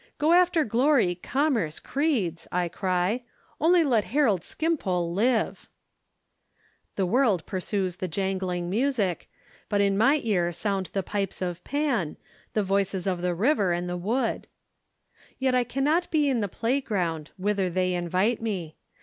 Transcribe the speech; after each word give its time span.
"Go 0.17 0.31
after 0.33 0.65
glory, 0.65 1.13
commerce, 1.13 1.79
creeds," 1.79 2.47
I 2.51 2.69
cry; 2.69 3.21
"only 3.59 3.83
let 3.83 4.05
Harold 4.05 4.43
Skimpole 4.43 5.13
live!" 5.13 5.69
The 6.95 7.05
world 7.05 7.45
pursues 7.45 7.97
the 7.97 8.07
jangling 8.07 8.67
music; 8.67 9.29
but 9.69 9.79
in 9.79 9.95
my 9.99 10.19
ear 10.23 10.51
sound 10.53 10.87
the 10.93 11.03
pipes 11.03 11.39
of 11.39 11.63
Pan, 11.63 12.17
the 12.53 12.63
voices 12.63 13.05
of 13.05 13.21
the 13.21 13.35
river 13.35 13.73
and 13.73 13.87
the 13.87 13.95
wood. 13.95 14.47
Yet 15.37 15.53
I 15.53 15.63
cannot 15.63 16.09
be 16.09 16.27
in 16.29 16.39
the 16.39 16.47
playground, 16.47 17.29
whither 17.37 17.69
they 17.69 17.93
invite 17.93 18.41
me. 18.41 18.77